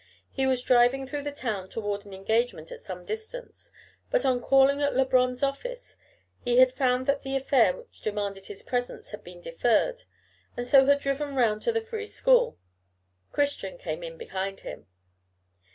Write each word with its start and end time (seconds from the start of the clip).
He 0.31 0.47
was 0.47 0.63
driving 0.63 1.05
through 1.05 1.21
the 1.21 1.31
town 1.31 1.69
toward 1.69 2.07
an 2.07 2.11
engagement 2.15 2.71
at 2.71 2.81
some 2.81 3.05
distance, 3.05 3.71
but 4.09 4.25
on 4.25 4.41
calling 4.41 4.81
at 4.81 4.95
Labron's 4.95 5.43
office 5.43 5.95
he 6.39 6.57
had 6.57 6.71
found 6.71 7.05
that 7.05 7.21
the 7.21 7.35
affair 7.35 7.77
which 7.77 8.01
demanded 8.01 8.47
his 8.47 8.63
presence 8.63 9.11
had 9.11 9.23
been 9.23 9.41
deferred, 9.41 10.05
and 10.57 10.65
so 10.65 10.87
had 10.87 10.97
driven 10.97 11.35
round 11.35 11.61
to 11.61 11.71
the 11.71 11.81
Free 11.81 12.07
School. 12.07 12.57
Christian 13.31 13.77
came 13.77 14.01
in 14.01 14.17
behind 14.17 14.61
him. 14.61 14.87